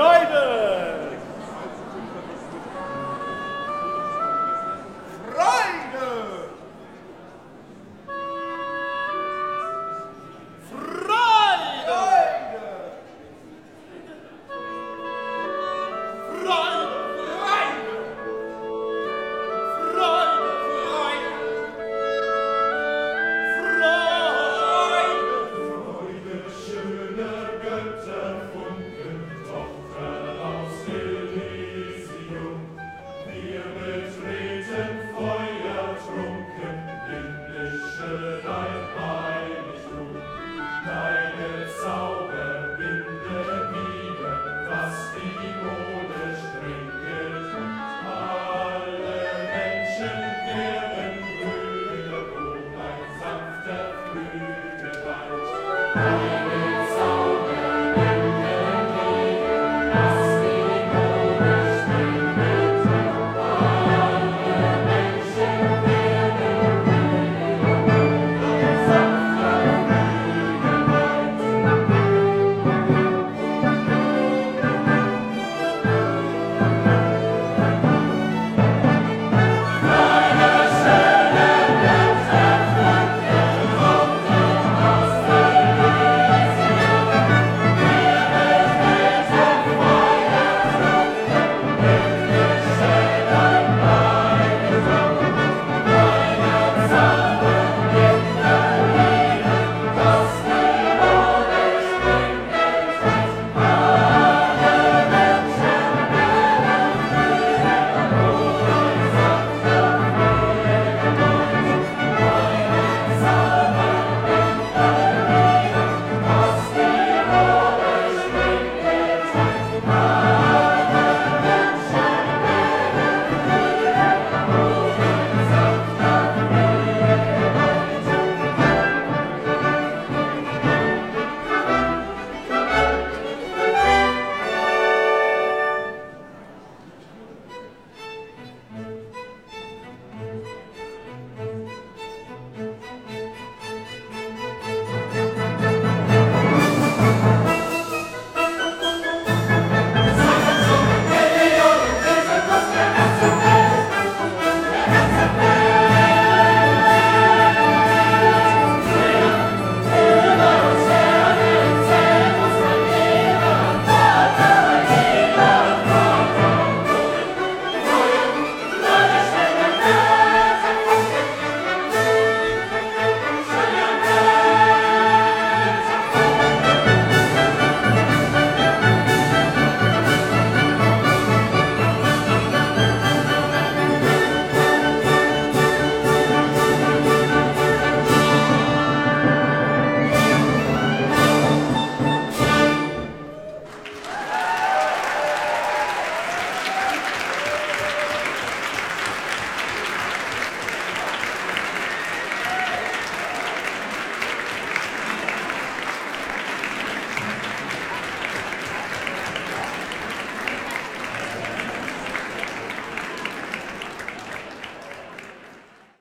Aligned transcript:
Freude! 0.00 0.69